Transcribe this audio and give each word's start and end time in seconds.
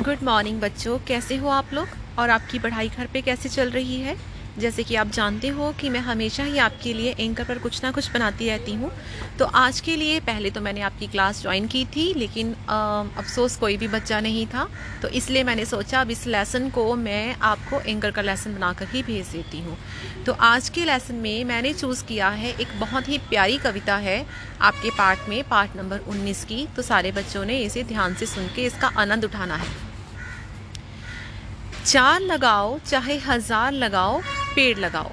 Good 0.00 0.22
morning 0.22 0.60
बच्चों। 0.60 0.98
कैसे 0.98 1.36
हो 1.36 1.48
आप 1.48 1.72
लोग? 1.74 1.88
और 2.18 2.30
आपकी 2.30 2.58
पढ़ाई 2.58 2.88
घर 2.88 3.06
पे 3.06 3.20
कैसे 3.22 3.48
चल 3.48 3.70
रही 3.70 4.00
है? 4.00 4.16
जैसे 4.58 4.82
कि 4.82 4.94
आप 4.94 5.06
जानते 5.06 5.48
हो 5.48 5.70
कि 5.80 5.88
मैं 5.88 6.00
हमेशा 6.00 6.44
ही 6.44 6.58
आपके 6.58 6.92
लिए 6.94 7.14
एंकर 7.20 7.44
पर 7.44 7.58
कुछ 7.58 7.82
ना 7.84 7.90
कुछ 7.90 8.10
बनाती 8.12 8.48
रहती 8.48 8.74
हूँ। 8.74 8.90
तो 9.38 9.44
आज 9.44 9.80
के 9.80 9.96
लिए 9.96 10.20
पहले 10.20 10.50
तो 10.50 10.60
मैंने 10.60 10.80
आपकी 10.80 11.06
क्लास 11.06 11.42
ज्वाइन 11.42 11.66
की 11.66 11.84
थी, 11.86 12.12
लेकिन 12.14 12.52
अफसोस 12.52 13.56
कोई 13.56 13.76
भी 13.76 13.88
बच्चा 13.88 14.20
नहीं 14.20 14.46
था। 14.46 14.66
तो 15.02 15.08
इसलिए 15.08 15.44
मैंने 15.44 15.64
सोचा 15.64 16.00
अब 16.00 16.10
इस 16.10 16.26
लेसन 16.26 16.70
को 16.70 16.94
मैं 16.94 17.36
आपको 17.42 17.80
एंकर 17.80 18.10
का 18.10 18.22
लेसन 18.22 18.54
बनाकर 18.54 18.88
ही 18.88 19.02
भेज 19.02 19.26
देती 19.26 19.60
हूँ। 19.60 19.76
तो 20.26 20.32
आज 20.32 20.68
के 20.68 20.84
लेसन 20.84 21.14
में 21.14 21.44
मैंने 21.44 21.72
चूज़ 21.74 22.04
किया 22.04 22.28
है 22.30 22.52
एक 22.52 22.78
बहुत 22.80 23.08
ही 23.08 23.18
प्यारी 23.28 23.58
कविता 23.58 23.96
है 23.98 24.24
आपके 24.60 24.90
पार्ट 24.90 25.28
में 25.28 25.42
पार्ट 25.48 25.76
नंबर 25.76 26.00
उन्नीस 26.08 26.44
की। 26.44 26.66
तो 26.76 26.82
सारे 26.82 27.12
बच्चों 27.12 27.44
ने 27.44 27.58
इसे 27.58 27.84
ध्यान 27.84 28.14
से 28.14 28.26
सुन 28.26 28.48
के 28.56 28.64
इसका 28.64 28.92
आनंद 28.96 29.24
उठाना 29.24 29.56
है। 29.56 29.89
चार 31.86 32.20
लगाओ, 32.20 32.78
चाहे 32.78 33.16
हज़ार 33.18 33.72
लगाओ, 33.72 34.20
पेड़ 34.54 34.78
लगाओ। 34.78 35.10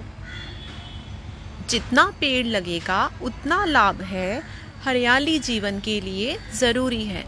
जितना 1.69 2.03
पेड़ 2.19 2.45
लगेगा, 2.47 3.09
उतना 3.21 3.63
लाभ 3.65 4.01
है। 4.01 4.43
हरियाली 4.83 5.39
जीवन 5.39 5.79
के 5.79 5.99
लिए 6.01 6.37
ज़रूरी 6.55 7.03
है। 7.05 7.25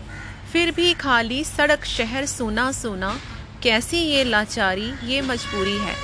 फिर 0.53 0.71
भी 0.71 0.93
खाली 0.93 1.43
सड़क, 1.43 1.85
शहर 1.85 2.25
सोना 2.25 2.71
सोना 2.71 3.15
कैसी 3.63 3.97
ये 3.97 4.23
लाचारी, 4.23 4.93
ये 5.03 5.21
मजबूरी 5.21 5.77
है। 5.77 5.95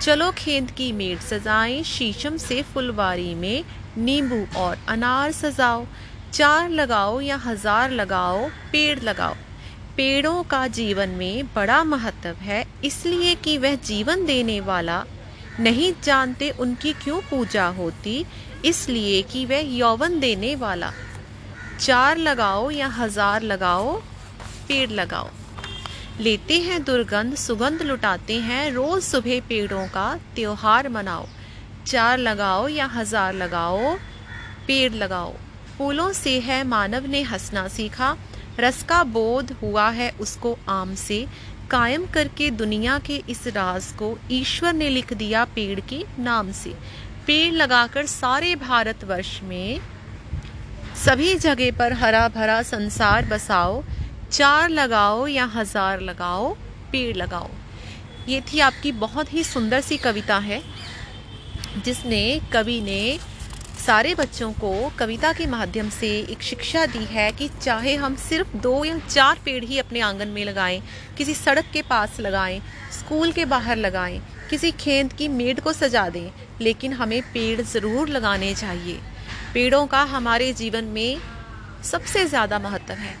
चलो 0.00 0.30
खेत 0.30 0.70
की 0.70 0.92
मेट 0.92 1.20
सजाएँ, 1.20 1.82
शीशम 1.82 2.36
से 2.36 2.62
फुलवारी 2.62 3.34
में 3.34 3.64
नींबू 3.98 4.44
और 4.56 4.78
अनार 4.88 5.32
सजाओ। 5.32 5.86
चार 6.32 6.70
लगाओ 6.70 7.20
या 7.20 7.36
हज़ार 7.36 7.90
लगाओ, 7.90 8.48
पेड़ 8.72 9.00
लगाओ। 9.00 9.34
पेड़ों 9.96 10.42
का 10.42 10.66
जीवन 10.68 11.08
में 11.08 11.46
बड़ा 11.46 11.82
महत्व 11.84 12.42
है, 12.42 12.64
इसलिए 12.84 13.34
कि 13.34 13.56
वह 13.58 13.74
जीवन 13.84 14.24
देने 14.26 14.60
वाला 14.60 15.04
नहीं 15.60 15.92
जानते 16.04 16.50
उनकी 16.50 16.92
क्यों 16.94 17.20
पूजा 17.20 17.66
होती, 17.68 18.24
इसलिए 18.64 19.22
कि 19.22 19.44
वह 19.46 19.76
यौवन 19.76 20.18
देने 20.20 20.54
वाला। 20.56 20.92
चार 21.80 22.18
लगाओ 22.18 22.70
या 22.70 22.86
हज़ार 22.88 23.42
लगाओ, 23.42 23.96
पेड़ 24.68 24.90
लगाओ। 24.90 25.30
लेते 26.20 26.58
हैं 26.60 26.82
दुर्गंध, 26.84 27.34
सुगंध 27.34 27.82
लुटाते 27.82 28.38
हैं, 28.40 28.70
रोज 28.72 29.02
सुबह 29.02 29.40
पेड़ों 29.40 29.86
का 29.88 30.14
त्योहार 30.34 30.88
मनाओ। 30.88 31.26
चार 31.86 32.18
लगाओ 32.18 32.68
या 32.68 32.86
हज़ार 32.86 33.34
लगाओ, 33.34 33.94
पेड़ 34.66 34.92
लगाओ। 34.92 35.34
फूलों 35.78 36.12
से 36.12 36.38
है 36.40 36.62
मानव 36.64 37.06
ने 37.06 37.22
हंसना 37.22 37.66
सीखा 37.68 38.16
रस 38.60 38.82
का 38.82 39.02
बोध 39.04 39.52
हुआ 39.62 39.88
है 39.90 40.10
उसको 40.20 40.56
आम 40.68 40.94
से। 40.96 41.26
कायम 41.70 42.04
करके 42.06 42.50
दुनिया 42.52 42.98
के 42.98 43.16
इस 43.28 43.46
राज 43.46 43.86
को 43.92 44.16
ईश्वर 44.30 44.72
ने 44.72 44.88
लिख 44.90 45.12
दिया 45.12 45.44
पेड़ 45.54 45.80
के 45.80 46.04
नाम 46.18 46.52
से। 46.52 46.74
पेड़ 47.26 47.52
लगाकर 47.52 48.06
सारे 48.06 48.54
भारतवर्ष 48.56 49.40
में 49.42 49.80
सभी 50.96 51.34
जगह 51.36 51.70
पर 51.78 51.92
हरा 51.92 52.28
भरा 52.28 52.62
संसार 52.62 53.26
बसाओ। 53.26 53.82
चार 54.30 54.68
लगाओ 54.68 55.26
या 55.26 55.44
हज़ार 55.44 56.00
लगाओ, 56.00 56.54
पेड़ 56.92 57.16
लगाओ। 57.16 57.50
ये 58.28 58.40
थी 58.42 58.60
आपकी 58.60 58.92
बहुत 58.94 59.32
ही 59.34 59.44
सुंदर 59.44 59.80
सी 59.80 59.96
कविता 59.96 60.38
है, 60.38 60.62
जिसने 61.84 62.40
कवि 62.52 62.80
ने 62.80 63.18
सारे 63.86 64.14
बच्चों 64.14 64.50
को 64.52 64.68
कविता 64.98 65.32
के 65.32 65.46
माध्यम 65.46 65.88
से 65.90 66.08
एक 66.32 66.42
शिक्षा 66.42 66.84
दी 66.86 67.04
है 67.06 67.30
कि 67.32 67.48
चाहे 67.60 67.94
हम 67.96 68.14
सिर्फ़ 68.18 68.56
दो 68.56 68.84
या 68.84 68.96
चार 69.00 69.38
पेड़ 69.44 69.64
ही 69.64 69.78
अपने 69.78 70.00
आँगन 70.00 70.28
में 70.28 70.44
लगाएँ, 70.44 70.80
किसी 71.18 71.34
सड़क 71.34 71.64
के 71.72 71.82
पास 71.82 72.18
लगाएँ, 72.20 72.60
स्कूल 72.92 73.32
के 73.32 73.44
बाहर 73.44 73.76
लगाएँ, 73.76 74.20
किसी 74.50 74.70
खेत 74.74 75.12
की 75.12 75.28
मेड 75.30 75.60
को 75.60 75.72
सजा 75.72 76.08
दें, 76.08 76.30
लेकिन 76.60 76.92
हमें 76.92 77.20
पेड़ 77.34 77.60
ज़रूर 77.62 78.08
लगाने 78.08 78.54
चाहिए। 78.54 78.98
पेड़ों 79.54 79.86
का 79.86 80.02
हमारे 80.06 80.52
जीवन 80.54 80.84
में 80.86 81.20
सबसे 81.84 82.24
ज़्यादा 82.24 82.58
महत्व 82.60 82.92
है, 82.94 83.14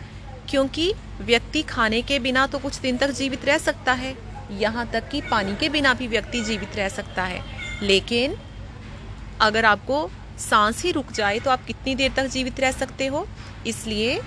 क्योंकि 0.50 0.92
व्यक्ति 1.22 1.62
खाने 1.66 2.02
के 2.02 2.18
बिना 2.20 2.46
तो 2.46 2.58
कुछ 2.58 2.80
दिन 2.80 2.96
तक 2.96 3.10
जीवित 3.12 3.44
रह 3.44 3.58
सकता 3.60 3.92
है, 3.94 4.16
यहाँ 4.54 4.90
तक 4.92 5.08
कि 5.10 5.20
पानी 5.30 5.56
के 5.56 5.68
बिना 5.68 5.94
भी 5.94 6.08
व्यक्ति 6.08 6.44
जीवित 6.44 6.76
रह 6.76 6.88
सकता 6.90 7.24
है। 7.24 7.42
लेकिन 7.82 8.36
अगर 9.42 9.64
आपको 9.66 10.10
सांस 10.38 10.82
ही 10.82 10.90
रुक 10.92 11.12
जाए 11.12 11.38
तो 11.38 11.50
आप 11.50 11.64
कितनी 11.66 11.94
देर 11.94 12.12
तक 12.16 12.26
जीवित 12.26 12.60
रह 12.60 12.70
सकते 12.70 13.06
हो? 13.06 13.26
इसलिए 13.66 14.20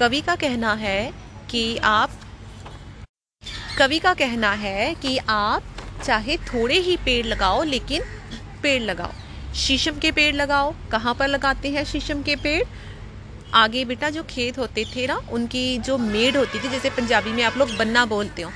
कवि 0.00 0.20
का 0.20 0.36
कहना 0.36 0.72
है 0.74 1.12
कि 1.50 1.76
आप, 1.76 2.10
कवि 3.78 3.98
का 3.98 4.14
कहना 4.14 4.52
है 4.52 4.94
कि 4.94 5.18
आप 5.28 5.62
चाहे 6.04 6.36
थोड़े 6.36 6.78
ही 6.78 6.96
पेड़ 6.96 7.26
लगाओ, 7.26 7.62
लेकिन 7.62 8.02
पेड़ 8.62 8.82
लगाओ। 8.82 9.12
शीशम 9.54 9.98
के 9.98 10.12
पेड़ 10.12 10.34
लगाओ। 10.34 10.74
कहाँ 10.92 11.14
पर 11.14 11.28
लगाते 11.28 11.70
हैं 11.70 11.84
शीशम 11.84 12.22
के 12.22 12.36
पेड़? 12.36 12.62
आगे 13.54 13.84
बेटा 13.84 14.10
जो 14.10 14.22
खेत 14.22 14.58
होते 14.58 14.84
थे 14.96 15.06
ना, 15.06 15.20
उनकी 15.32 15.78
जो 15.78 15.98
मेड 15.98 16.36
होती 16.36 16.58
थी, 16.58 16.68
जैसे 16.68 16.90
पंजाबी 16.90 17.30
में 17.30 17.42
आप 17.44 17.56
लोग 17.56 17.76
बन्ना 17.76 18.04
बोलते 18.06 18.42
हो, 18.42 18.50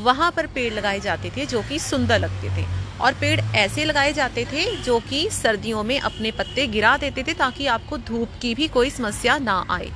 वहाँ 0.00 0.30
पर 0.30 0.46
पेड़ 0.46 0.72
लगाए 0.74 1.00
जाते 1.00 1.30
थे, 1.36 1.46
जो 1.46 1.62
कि 1.62 1.78
सुंदर 1.78 2.18
लगते 2.18 2.48
थे। 2.48 2.66
और 3.02 3.12
पेड़ 3.12 3.40
ऐसे 3.56 3.84
लगाए 3.84 4.12
जाते 4.12 4.44
थे 4.44 4.64
जो 4.76 4.98
कि 5.00 5.28
सर्दियों 5.32 5.82
में 5.84 5.98
अपने 6.00 6.30
पत्ते 6.30 6.66
गिरा 6.66 6.96
देते 6.96 7.22
थे 7.22 7.34
ताकि 7.34 7.66
आपको 7.66 7.98
धूप 8.00 8.38
की 8.42 8.54
भी 8.54 8.68
कोई 8.68 8.90
समस्या 8.90 9.38
ना 9.38 9.64
आए। 9.70 9.90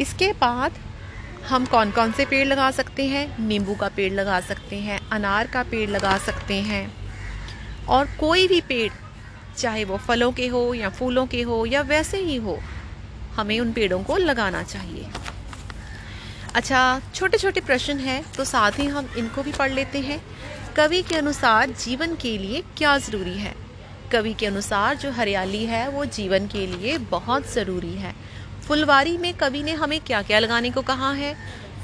इसके 0.00 0.32
बाद 0.32 0.78
हम 1.48 1.66
कौन 1.66 1.90
कौन 1.90 2.12
से 2.12 2.24
पेड़ 2.24 2.46
लगा 2.46 2.70
सकते 2.70 3.06
हैं? 3.06 3.26
नींबू 3.40 3.74
का 3.74 3.88
पेड़ 3.88 4.12
लगा 4.12 4.40
सकते 4.40 4.76
हैं, 4.76 5.00
अनार 5.10 5.46
का 5.46 5.62
पेड़ 5.62 5.88
लगा 5.90 6.16
सकते 6.18 6.54
हैं। 6.62 6.86
और 7.88 8.08
कोई 8.20 8.46
भी 8.48 8.60
पेड़, 8.60 8.92
चाहे 9.58 9.84
वो 9.84 9.96
फलों 9.98 10.30
के 10.32 10.46
हो 10.46 10.72
या 10.74 10.88
फूलों 10.88 11.26
के 11.26 11.42
हो 11.42 11.64
या 11.66 11.80
वैसे 11.82 12.18
ही 12.18 12.36
हो, 12.36 12.58
हमें 13.36 13.58
उन 13.60 13.72
पेड़ों 13.72 14.02
को 14.02 14.16
लगाना 14.16 14.62
चाहिए। 14.62 15.06
अच्छा 16.54 17.00
छोटे 17.14 17.38
छोटे 17.38 17.60
प्रश्न 17.60 17.98
हैं 17.98 18.22
तो 18.32 18.44
साथ 18.44 18.78
ही 18.78 18.86
हम 18.86 19.08
इनको 19.18 19.42
भी 19.42 19.52
पढ़ 19.52 19.72
लेते 19.72 20.00
हैं। 20.00 20.20
कवि 20.78 21.02
के 21.02 21.14
अनुसार 21.14 21.70
जीवन 21.70 22.14
के 22.14 22.38
लिए 22.38 22.62
क्या 22.76 22.98
ज़रूरी 22.98 23.34
है? 23.34 23.54
कवि 24.12 24.34
के 24.34 24.46
अनुसार 24.46 24.96
जो 24.96 25.10
हरियाली 25.10 25.64
है, 25.64 25.88
वो 25.88 26.04
जीवन 26.04 26.46
के 26.46 26.66
लिए 26.66 26.98
बहुत 26.98 27.52
ज़रूरी 27.52 27.92
है। 27.92 28.14
फुलवारी 28.68 29.18
में 29.18 29.34
कवि 29.34 29.62
ने 29.62 29.72
हमें 29.72 30.00
क्या 30.00 30.22
क्या 30.22 30.38
लगाने 30.38 30.70
को 30.70 30.82
कहा 30.82 31.12
है? 31.12 31.36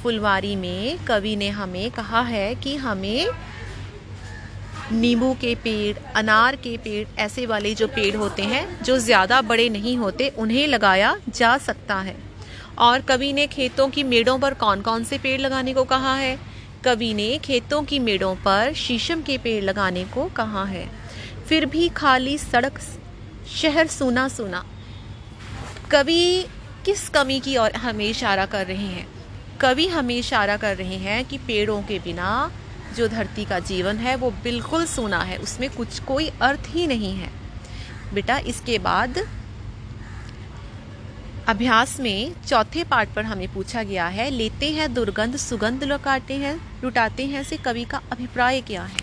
फुलवारी 0.02 0.56
में 0.56 1.04
कवि 1.04 1.36
ने 1.36 1.48
हमें 1.48 1.90
कहा 1.90 2.20
है 2.20 2.54
कि 2.54 2.76
हमें 2.76 3.28
नींबू 4.92 5.34
के 5.34 5.54
पेड़, 5.54 5.96
अनार 6.16 6.56
के 6.56 6.76
पेड़, 6.76 7.20
ऐसे 7.20 7.46
वाले 7.46 7.74
जो 7.74 7.88
पेड़ 7.88 8.16
होते 8.16 8.42
हैं, 8.42 8.82
जो 8.82 8.98
ज़्यादा 8.98 9.42
बड़े 9.42 9.68
नहीं 9.68 9.96
होते, 9.96 10.28
उन्हें 10.28 10.66
लगाया 10.66 11.16
जा 11.28 11.58
सकता 11.58 11.94
है। 11.94 12.16
और 12.78 13.00
कवि 13.00 13.32
ने 13.32 13.46
खेतों 13.46 13.88
की 13.88 14.02
मेड़ों 14.02 14.38
पर 14.38 14.54
कौन 14.54 14.80
कौन 14.80 15.04
से 15.04 15.18
पेड़ 15.18 15.40
लगाने 15.40 15.74
को 15.74 15.84
कहा 15.84 16.14
है? 16.14 16.53
कवि 16.84 17.14
ने 17.14 17.38
खेतों 17.38 17.82
की 17.82 17.98
मेड़ों 17.98 18.34
पर 18.36 18.72
शीशम 18.74 19.22
के 19.22 19.38
पेड़ 19.38 19.64
लगाने 19.64 20.04
को 20.04 20.24
कहा 20.26 20.64
है। 20.64 20.88
फिर 21.48 21.66
भी 21.66 21.88
खाली 21.88 22.38
सड़क, 22.38 22.80
शहर 23.56 23.86
सुना 23.86 24.28
सुना 24.28 24.64
कवि 25.90 26.46
किस 26.84 27.08
कमी 27.08 27.40
की 27.40 27.56
ओर 27.56 27.72
हमें 27.72 28.04
इशारा 28.04 28.46
कर 28.46 28.66
रहे 28.66 28.86
हैं? 28.86 29.06
कवि 29.60 29.86
हमें 29.86 30.16
इशारा 30.16 30.56
कर 30.56 30.76
रहे 30.76 30.96
हैं 30.96 31.24
कि 31.24 31.38
पेड़ों 31.38 31.82
के 31.82 31.98
बिना 31.98 32.52
जो 32.96 33.08
धरती 33.08 33.44
का 33.44 33.58
जीवन 33.58 33.96
है, 33.96 34.16
वो 34.16 34.30
बिल्कुल 34.30 34.86
सुना 34.86 35.22
है। 35.22 35.36
उसमें 35.36 35.70
कुछ 35.70 35.98
कोई 36.00 36.30
अर्थ 36.42 36.60
ही 36.68 36.86
नहीं 36.86 37.14
है। 37.14 37.30
बेटा, 38.14 38.38
इसके 38.38 38.78
बाद 38.78 39.18
अभ्यास 41.48 41.98
में 42.00 42.34
चौथे 42.46 42.82
पार्ट 42.84 43.10
पर 43.14 43.24
हमें 43.24 43.52
पूछा 43.54 43.82
गया 43.82 44.06
है 44.08 44.28
लेते 44.30 44.70
हैं 44.70 44.92
दुर्गंध 44.94 45.36
सुगंध 45.36 45.82
लुटाते 45.84 46.34
हैं 46.34 46.54
लुटाते 46.82 47.26
हैं 47.26 47.42
से 47.44 47.56
कवि 47.56 47.84
का 47.84 48.00
अभिप्राय 48.12 48.60
क्या 48.60 48.82
है? 48.82 49.02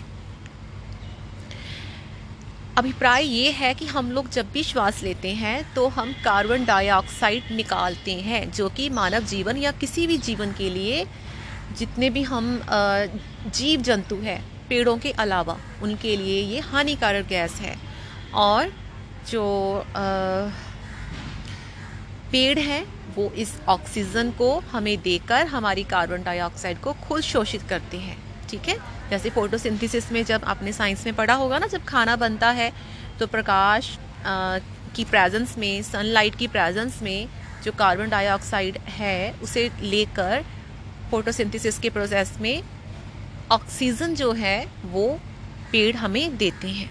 अभिप्राय 2.78 3.24
ये 3.24 3.50
है 3.50 3.72
कि 3.74 3.86
हम 3.86 4.10
लोग 4.10 4.30
जब 4.30 4.50
भी 4.52 4.62
श्वास 4.62 5.02
लेते 5.02 5.34
हैं 5.34 5.74
तो 5.74 5.86
हम 5.88 6.12
कार्बन 6.24 6.64
डाइऑक्साइड 6.64 7.52
निकालते 7.52 8.14
हैं 8.20 8.50
जो 8.52 8.68
कि 8.68 8.88
मानव 8.88 9.24
जीवन 9.24 9.56
या 9.56 9.72
किसी 9.72 10.06
भी 10.06 10.18
जीवन 10.18 10.52
के 10.52 10.70
लिए 10.70 11.04
जितने 11.78 12.10
भी 12.10 12.22
हम 12.22 12.60
जीव 13.46 13.82
जंतु 13.82 14.16
हैं 14.16 14.40
पेड़ों 14.68 14.96
के 14.98 15.10
अलावा 15.18 15.56
उनके 15.82 16.16
लिए 16.16 16.42
ये 16.42 16.60
हानिकारक 16.60 17.26
गैस 17.26 17.54
है। 17.60 17.76
और 18.34 18.72
जो 19.30 19.44
आ, 19.78 20.61
पेड़ 22.32 22.58
हैं 22.58 22.84
वो 23.14 23.30
इस 23.36 23.52
ऑक्सीजन 23.68 24.30
को 24.30 24.58
हमें 24.70 24.96
देकर 25.02 25.46
हमारी 25.46 25.82
कार्बन 25.84 26.22
डाइऑक्साइड 26.22 26.80
को 26.80 26.92
खुद 26.92 27.20
शोषित 27.22 27.62
करते 27.62 27.96
हैं 27.96 28.16
ठीक 28.48 28.68
है? 28.68 28.76
जैसे 29.10 29.30
फोटोसिंथेसिस 29.30 30.10
में 30.12 30.24
जब 30.24 30.44
आपने 30.44 30.72
साइंस 30.72 31.04
में 31.06 31.14
पढ़ा 31.14 31.34
होगा 31.34 31.58
ना 31.58 31.66
जब 31.66 31.84
खाना 31.84 32.16
बनता 32.16 32.50
है 32.50 32.72
तो 33.18 33.26
प्रकाश 33.26 33.98
आ, 34.26 34.58
की 34.96 35.04
प्रेजेंस 35.04 35.56
में 35.58 35.82
सनलाइट 35.82 36.34
की 36.34 36.46
प्रेजेंस 36.48 37.02
में 37.02 37.28
जो 37.64 37.72
कार्बन 37.72 38.08
डाइऑक्साइड 38.08 38.78
है 38.88 39.32
उसे 39.42 39.70
लेकर 39.80 40.44
फोटोसिंथेसिस 41.10 41.78
के 41.78 41.90
प्रोसेस 41.90 42.32
में 42.40 42.62
ऑक्सीजन 43.50 44.14
जो 44.14 44.32
है 44.32 44.68
वो 44.84 45.20
पेड़ 45.72 45.96
हमें 45.96 46.36
देते 46.36 46.68
हैं। 46.68 46.90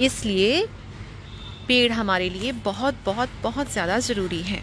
इसलिए 0.00 0.66
पेड़ 1.68 1.92
हमारे 1.92 2.28
लिए 2.30 2.52
बहुत 2.64 2.94
बहुत 3.04 3.30
बहुत 3.42 3.72
ज़्यादा 3.72 3.98
ज़रूरी 4.00 4.42
है। 4.42 4.62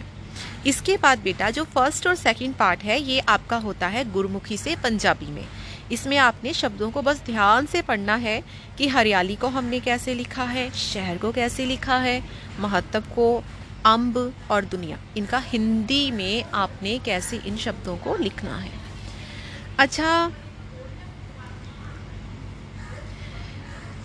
इसके 0.66 0.96
बाद 0.96 1.18
बेटा, 1.18 1.50
जो 1.50 1.64
फ़र्स्ट 1.64 2.06
और 2.06 2.14
सेकंड 2.14 2.54
पार्ट 2.54 2.82
है, 2.82 3.00
ये 3.00 3.18
आपका 3.20 3.56
होता 3.58 3.86
है 3.86 4.10
गुरमुखी 4.12 4.56
से 4.56 4.76
पंजाबी 4.82 5.26
में। 5.26 5.44
इसमें 5.92 6.16
आपने 6.16 6.52
शब्दों 6.54 6.90
को 6.90 7.02
बस 7.02 7.22
ध्यान 7.26 7.66
से 7.66 7.82
पढ़ना 7.82 8.14
है 8.16 8.42
कि 8.78 8.88
हरियाली 8.88 9.34
को 9.36 9.48
हमने 9.48 9.80
कैसे 9.80 10.14
लिखा 10.14 10.44
है, 10.44 10.70
शहर 10.72 11.18
को 11.18 11.32
कैसे 11.32 11.66
लिखा 11.66 11.96
है, 11.98 12.22
महत्व 12.60 13.00
को 13.14 13.42
अम्ब 13.86 14.32
और 14.50 14.64
दुनिया। 14.64 14.98
इनका 15.16 15.38
हिंदी 15.38 16.10
में 16.10 16.44
आपने 16.54 16.98
कैसे 16.98 17.36
इन 17.46 17.56
शब्दों 17.56 17.96
को 17.96 18.16
लिखना 18.16 18.56
है। 18.56 18.70
अच्छा 19.78 20.30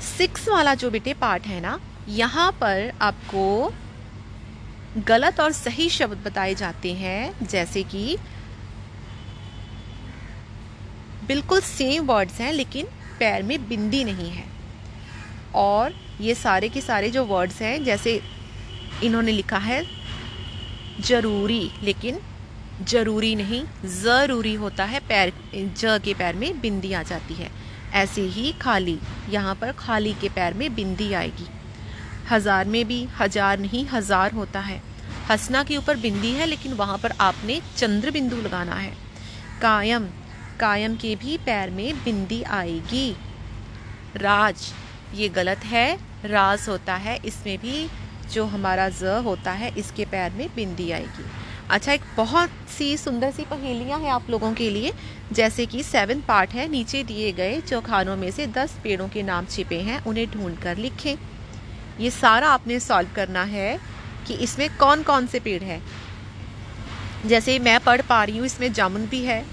सिक्स 0.07 0.47
वाला 0.49 0.73
जो 0.73 0.89
बेटे 0.91 1.13
पार्ट 1.13 1.45
है 1.45 1.59
ना 1.61 1.79
यहाँ 2.09 2.51
पर 2.51 2.91
आपको 3.01 3.73
गलत 4.97 5.39
और 5.39 5.51
सही 5.51 5.89
शब्द 5.89 6.17
बताए 6.17 6.55
जाते 6.55 6.93
हैं, 6.93 7.47
जैसे 7.47 7.83
कि 7.83 8.17
बिल्कुल 11.27 11.61
सेम 11.61 12.05
वर्ड्स 12.05 12.39
हैं, 12.41 12.53
लेकिन 12.53 12.85
पैर 13.19 13.43
में 13.43 13.67
बिंदी 13.69 14.03
नहीं 14.03 14.29
है। 14.29 14.45
और 15.55 15.93
ये 16.21 16.35
सारे 16.35 16.69
के 16.69 16.81
सारे 16.81 17.09
जो 17.09 17.25
वर्ड्स 17.25 17.61
हैं, 17.61 17.83
जैसे 17.83 18.21
इन्होंने 19.03 19.31
लिखा 19.31 19.57
है, 19.57 19.83
ज़रूरी, 21.01 21.71
लेकिन 21.83 22.19
ज़रूरी 22.83 23.35
नहीं, 23.35 23.63
ज़रूरी 23.85 24.53
होता 24.53 24.83
है 24.83 24.99
पैर, 24.99 25.33
ज 25.55 25.99
के 26.05 26.13
पैर 26.13 26.35
में 26.35 26.61
बिंदी 26.61 26.93
आ 26.93 27.03
जाती 27.03 27.33
है। 27.33 27.51
ऐसे 27.93 28.21
ही 28.21 28.51
खाली, 28.51 28.99
यहाँ 29.29 29.55
पर 29.55 29.71
खाली 29.71 30.13
के 30.13 30.29
पैर 30.29 30.53
में 30.53 30.75
बिंदी 30.75 31.13
आएगी। 31.13 31.47
हज़ार 32.31 32.65
में 32.65 32.85
भी 32.87 33.03
हज़ार 33.19 33.59
नहीं, 33.59 33.85
हज़ार 33.87 34.31
होता 34.31 34.59
है। 34.59 34.81
हसना 35.29 35.63
के 35.63 35.77
ऊपर 35.77 35.97
बिंदी 35.97 36.31
है, 36.31 36.45
लेकिन 36.45 36.73
वहाँ 36.73 36.97
पर 36.97 37.13
आपने 37.21 37.59
चंद्र 37.77 38.11
बिंदु 38.11 38.35
लगाना 38.37 38.75
है। 38.75 38.93
कायम 39.61 40.07
कायम 40.59 40.95
के 40.95 41.15
भी 41.15 41.37
पैर 41.37 41.69
में 41.69 42.03
बिंदी 42.03 42.41
आएगी। 42.43 43.09
राज, 44.17 44.71
ये 45.15 45.29
गलत 45.29 45.65
है। 45.65 45.97
राज 46.25 46.65
होता 46.69 46.95
है, 46.95 47.19
इसमें 47.25 47.57
भी 47.57 47.87
जो 48.33 48.45
हमारा 48.45 48.89
ज 48.89 49.21
होता 49.25 49.51
है, 49.51 49.71
इसके 49.77 50.05
पैर 50.05 50.31
में 50.31 50.47
बिंदी 50.55 50.89
आएगी। 50.91 51.25
अच्छा 51.69 51.91
एक 51.93 52.01
बहुत 52.17 52.49
सी 52.69 52.95
सुंदर 52.97 53.31
सी 53.31 53.43
पहेलियाँ 53.43 53.99
हैं 53.99 54.11
आप 54.11 54.29
लोगों 54.29 54.53
के 54.53 54.69
लिए। 54.69 54.91
जैसे 55.31 55.65
कि 55.65 55.83
सेवन 55.83 56.21
पार्ट 56.21 56.53
है, 56.53 56.67
नीचे 56.67 57.03
दिए 57.03 57.31
गए 57.31 57.59
चौखानों 57.61 58.15
में 58.17 58.29
से 58.31 58.47
दस 58.47 58.77
पेड़ों 58.83 59.07
के 59.07 59.23
नाम 59.23 59.45
छिपे 59.45 59.79
हैं, 59.81 60.03
उन्हें 60.03 60.29
ढूंढ 60.31 60.57
कर 60.57 60.77
लिखें। 60.77 61.15
ये 61.99 62.09
सारा 62.11 62.49
आपने 62.49 62.79
सॉल्व 62.79 63.09
करना 63.15 63.43
है 63.43 63.79
कि 64.27 64.33
इसमें 64.33 64.69
कौन 64.77 65.03
कौन 65.03 65.27
से 65.27 65.39
पेड़ 65.39 65.63
हैं। 65.63 65.81
जैसे 67.25 67.57
मैं 67.59 67.79
पढ़ 67.79 68.01
पा 68.01 68.23
रही 68.23 68.37
हूँ, 68.37 68.45
इसमें 68.45 68.71
जामुन 68.73 69.05
भी 69.05 69.23
है, 69.23 69.43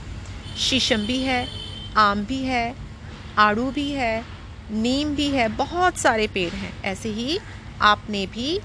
शीशम 0.59 1.07
भी 1.07 1.19
है, 1.19 1.47
आम 1.97 2.25
भी 2.25 2.39
है, 2.39 2.75
आड़ू 3.39 3.71
भी 3.71 3.91
है, 3.91 4.25
नीम 4.71 5.15
भी 5.15 5.29
है, 5.29 5.49
बहुत 5.49 5.99
सारे 5.99 6.27
पेड़ 6.27 6.53
हैं। 6.53 6.73
ऐसे 6.85 7.09
ही 7.09 7.39
आपने 7.83 8.27
भी 8.27 8.59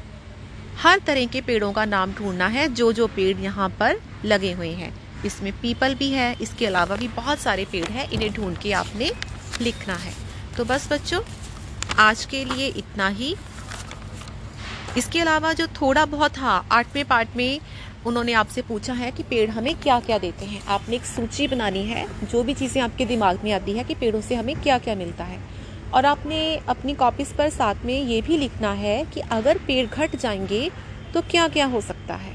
हर 0.77 0.99
तरह 0.99 1.25
के 1.25 1.41
पेड़ों 1.41 1.71
का 1.73 1.85
नाम 1.85 2.13
ढूंढना 2.13 2.47
है 2.47 2.67
जो 2.67 2.91
जो 2.93 3.07
पेड़ 3.07 3.37
यहाँ 3.37 3.69
पर 3.69 3.99
लगे 4.25 4.51
हुए 4.51 4.71
हैं। 4.71 4.93
इसमें 5.25 5.51
पीपल 5.61 5.95
भी 5.95 6.09
है, 6.11 6.35
इसके 6.41 6.65
अलावा 6.65 6.95
भी 6.95 7.07
बहुत 7.07 7.39
सारे 7.39 7.65
पेड़ 7.65 7.85
हैं, 7.85 8.09
इन्हें 8.09 8.31
ढूंढ 8.33 8.57
के 8.57 8.71
आपने 8.73 9.11
लिखना 9.61 9.95
है। 9.95 10.13
तो 10.57 10.65
बस 10.65 10.87
बच्चों, 10.91 11.21
आज 11.97 12.25
के 12.25 12.43
लिए 12.45 12.67
इतना 12.67 13.07
ही। 13.07 13.35
इसके 14.97 15.19
अलावा 15.19 15.51
जो 15.53 15.65
थोड़ा 15.81 16.06
बहुत 16.06 16.38
हाँ 16.38 16.65
आठवें 16.71 17.03
पार्ट 17.06 17.36
में 17.38 17.59
उन्होंने 18.07 18.33
आपसे 18.33 18.62
पूछा 18.62 18.94
है 18.94 19.12
कि 19.12 19.24
पेड़ 19.24 19.50
हमें 19.50 19.74
क्या 19.75 20.00
क्या 20.00 20.18
देते 20.18 20.45
हैं। 20.45 20.62
आपने 20.65 20.95
एक 20.95 21.06
सूची 21.06 21.47
बनानी 21.47 21.83
है, 21.83 22.06
जो 22.24 22.44
भी 22.44 22.53
चीज़ें 22.53 22.81
आपके 22.81 23.06
दिमाग 23.06 23.39
में 23.44 23.51
आती 23.51 23.71
है 23.71 23.83
कि 23.83 23.95
पेड़ों 23.95 24.21
से 24.21 24.36
हमें 24.36 24.56
क्या 24.56 24.77
क्या 24.77 24.95
मिलता 24.95 25.24
है। 25.24 25.39
और 25.94 26.06
आपने 26.06 26.39
अपनी 26.69 26.94
कॉपीज़ 26.94 27.33
पर 27.33 27.50
साथ 27.50 27.86
में 27.86 27.94
ये 27.94 28.21
भी 28.21 28.38
लिखना 28.38 28.71
है 28.74 29.03
कि 29.06 29.19
अगर 29.31 29.57
पेड़ 29.68 29.86
घट 29.88 30.15
जाएँगे 30.15 30.69
तो 31.13 31.21
क्या 31.21 31.47
क्या 31.47 31.65
हो 31.65 31.81
सकता 31.81 32.15
है। 32.15 32.33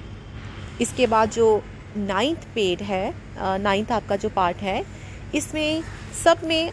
इसके 0.80 1.06
बाद 1.06 1.30
जो 1.30 1.62
नाइन्थ 1.96 2.46
पेड़ 2.54 2.82
है 2.82 3.14
नाइन्थ 3.38 3.92
आपका 3.92 4.16
जो 4.16 4.28
पार्ट 4.28 4.56
है, 4.58 4.84
इसमें 5.34 5.82
सब 6.24 6.40
में 6.44 6.70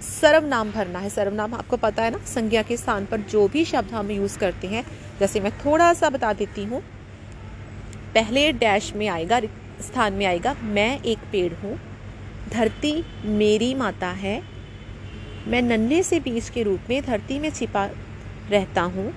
सर्वनाम 0.00 0.70
भरना 0.72 0.98
है। 0.98 1.10
सर्वनाम 1.10 1.54
आपको 1.54 1.76
पता 1.76 2.02
है 2.02 2.10
ना, 2.10 2.18
संज्ञा 2.26 2.62
के 2.62 2.76
स्थान 2.76 3.06
पर 3.06 3.20
जो 3.22 3.46
भी 3.48 3.64
शब्द 3.64 3.92
हम 3.92 4.10
यूज़ 4.10 4.38
करते 4.38 4.68
हैं 4.68 4.84
जैसे 5.20 5.40
मैं 5.40 5.52
थोड़ा 5.58 5.92
सा 5.92 6.10
बता 6.10 6.32
देती 6.32 6.64
हूँ, 6.64 6.80
पहले 8.14 8.50
डैश 8.52 8.92
में 8.96 9.06
आएगा, 9.08 9.40
स्थान 9.80 10.12
में 10.12 10.26
आएगा, 10.26 10.54
मैं 10.62 11.00
एक 11.02 11.18
पेड़ 11.32 11.52
हूँ, 11.54 11.78
धरती 12.52 13.02
मेरी 13.24 13.74
माता 13.74 14.08
है, 14.08 14.42
मैं 15.48 15.62
नन्हे 15.62 16.02
से 16.02 16.20
बीज 16.20 16.48
के 16.48 16.62
रूप 16.62 16.90
में 16.90 17.00
धरती 17.02 17.38
में 17.38 17.50
छिपा 17.50 17.84
रहता 18.50 18.82
हूँ, 18.82 19.12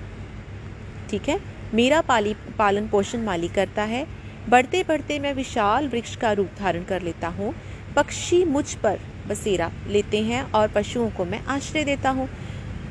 ठीक 1.10 1.28
है? 1.28 1.40
मेरा 1.74 2.00
पाली, 2.00 2.34
पालन 2.58 2.86
पोषण 2.88 3.22
माली 3.22 3.48
करता 3.48 3.82
है 3.82 4.06
बढ़ते 4.48 4.82
बढ़ते 4.82 5.18
मैं 5.18 5.32
विशाल 5.34 5.88
वृक्ष 5.88 6.16
का 6.16 6.32
रूप 6.32 6.48
धारण 6.58 6.84
कर 6.84 7.02
लेता 7.02 7.28
हूँ, 7.28 7.54
पक्षी 7.96 8.44
मुझ 8.44 8.74
पर 8.74 8.98
बसेरा 9.28 9.70
लेते 9.88 10.22
हैं 10.22 10.42
और 10.52 10.68
पशुओं 10.68 11.08
को 11.10 11.24
मैं 11.24 11.42
आश्रय 11.46 11.84
देता 11.84 12.10
हूँ, 12.10 12.28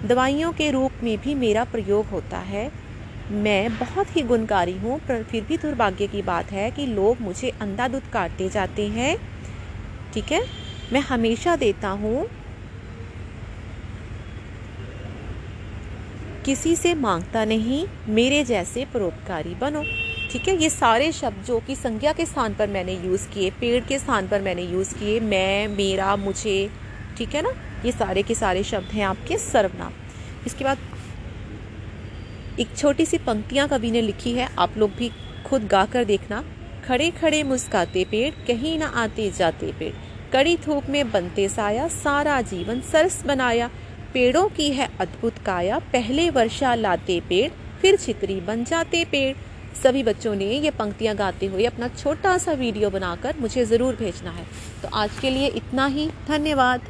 दवाइयों 0.06 0.52
के 0.52 0.70
रूप 0.72 1.04
में 1.04 1.18
भी 1.18 1.36
मेरा 1.36 1.64
प्रयोग 1.64 2.06
होता 2.06 2.38
है 2.38 2.70
मैं 3.32 3.78
बहुत 3.78 4.16
ही 4.16 4.22
गुणकारी 4.22 4.78
हूँ, 4.78 5.00
पर 5.00 5.24
फिर 5.24 5.44
भी 5.44 5.58
दुर्भाग्य 5.58 6.08
की 6.08 6.22
बात 6.22 6.52
है 6.52 6.72
कि 6.72 6.86
लोग 6.86 7.22
मुझे 7.22 7.54
अंधाधुत 7.62 8.04
काटते 8.14 8.50
जाते 8.50 8.88
हैं। 8.88 9.18
ठीक 10.14 10.32
है? 10.32 10.46
मैं 10.94 11.00
हमेशा 11.00 11.56
देता 11.56 11.90
हूँ। 11.90 12.28
किसी 16.46 16.76
से 16.76 16.94
माँगता 16.94 17.46
नहीं, 17.46 17.88
मेरे 18.08 18.44
जैसे 18.44 18.86
परोपकारी 18.86 19.56
बनो। 19.56 19.84
ठीक 20.32 20.48
है? 20.48 20.62
ये 20.62 20.70
सारे 20.70 21.12
शब्द 21.12 21.46
जो 21.46 21.60
कि 21.60 21.76
संज्ञा 21.76 22.14
के 22.14 22.26
स्थान 22.26 22.54
पर 22.54 22.68
मैंने 22.68 22.94
यूज़ 22.94 23.30
किए, 23.30 23.50
पेड़ 23.50 23.86
के 23.86 24.00
स्थान 24.00 24.28
पर 24.28 24.42
मैंने 24.42 24.62
यूज़ 24.62 24.96
किए, 24.96 25.20
मैं, 25.20 25.68
मेरा, 25.68 26.16
मुझे, 26.16 26.70
ठीक 27.18 27.36
है 27.36 27.42
ना? 27.42 27.52
ये 27.86 27.92
सारे 27.92 28.24
के 28.24 28.36
सारे 28.36 28.64
शब्द 28.64 28.92
हैं 28.92 29.06
आपके 29.06 29.38
सर्वनाम। 29.38 29.92
इसके 30.46 30.64
बाद 30.64 30.78
एक 32.60 32.76
छोटी 32.78 33.06
सी 33.06 33.18
पंक्तियाँ 33.18 33.68
कवि 33.68 33.90
ने 33.92 34.02
लिखी 34.02 34.32
है, 34.32 34.48
आप 34.60 34.78
लोग 34.78 34.92
भी 34.92 35.10
खुद 35.46 35.66
गा 35.68 35.86
कर 35.86 36.04
देखना। 36.06 36.44
खड़े 36.86 37.10
खड़े 37.12 37.42
मुस्काते 37.44 38.04
पेड़, 38.06 38.30
कहीं 38.48 38.78
ना 38.80 38.88
आते 38.96 39.30
जाते 39.32 39.72
पेड़। 39.72 39.94
कड़ी 40.34 40.56
धूप 40.58 40.90
में 40.90 41.12
बनते 41.12 41.48
साया, 41.50 41.88
सारा 41.88 42.40
जीवन 42.44 42.82
सरस 42.82 43.24
बनाया। 43.26 43.70
पेड़ों 44.14 44.48
की 44.50 44.70
है 44.72 44.90
अद्भुत 45.00 45.38
काया, 45.38 45.80
पहले 45.94 46.30
वर्षा 46.30 46.74
लाते 46.76 47.20
पेड़, 47.30 47.50
फिर 47.82 47.96
छितरी 47.96 48.40
बन 48.42 48.64
जाते 48.64 49.04
पेड़। 49.06 49.36
सभी 49.84 50.04
बच्चों 50.04 50.36
ने 50.36 50.46
ये 50.46 50.72
पंक्तियाँ 50.72 51.16
गाते 51.16 51.46
हुए 51.46 51.66
अपना 51.66 51.88
छोटा 51.88 52.38
सा 52.38 52.52
वीडियो 52.54 52.90
बनाकर 52.90 53.36
मुझे 53.40 53.66
ज़रूर 53.66 53.96
भेजना 53.96 54.32
है। 54.32 54.46
तो 54.82 54.96
आज 54.96 55.20
के 55.20 55.30
लिए 55.30 55.48
इतना 55.48 55.86
ही, 55.88 56.10
धन्यवाद। 56.28 56.82